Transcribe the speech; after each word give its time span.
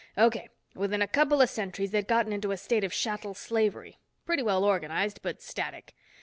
O.K. 0.17 0.49
Within 0.73 1.03
a 1.03 1.07
couple 1.07 1.43
of 1.43 1.49
centuries 1.51 1.91
they'd 1.91 2.07
gotten 2.07 2.33
into 2.33 2.51
a 2.51 2.57
state 2.57 2.83
of 2.83 2.91
chattel 2.91 3.35
slavery. 3.35 3.99
Pretty 4.25 4.41
well 4.41 4.63
organized, 4.65 5.19
but 5.21 5.43
static. 5.43 5.93